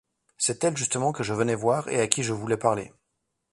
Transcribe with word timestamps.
C'est 0.39 0.63
elle 0.63 0.75
justement 0.75 1.11
que 1.11 1.21
je 1.21 1.31
venais 1.35 1.53
voir 1.53 1.87
et 1.87 2.01
à 2.01 2.07
qui 2.07 2.23
je 2.23 2.33
voulais 2.33 2.57
parler. 2.57 2.91